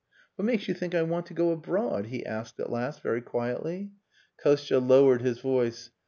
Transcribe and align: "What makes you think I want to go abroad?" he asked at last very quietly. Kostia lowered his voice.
"What 0.35 0.45
makes 0.47 0.67
you 0.67 0.73
think 0.73 0.95
I 0.95 1.03
want 1.03 1.27
to 1.27 1.35
go 1.35 1.51
abroad?" 1.51 2.07
he 2.07 2.25
asked 2.25 2.59
at 2.59 2.71
last 2.71 3.03
very 3.03 3.21
quietly. 3.21 3.91
Kostia 4.43 4.79
lowered 4.79 5.21
his 5.21 5.37
voice. 5.37 5.91